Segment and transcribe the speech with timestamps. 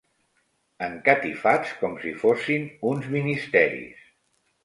[0.85, 4.01] Encatifats com si fossin uns ministeris